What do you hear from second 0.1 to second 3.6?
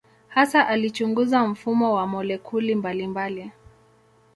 Hasa alichunguza mfumo wa molekuli mbalimbali.